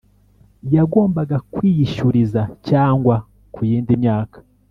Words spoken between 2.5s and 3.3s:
cyangwa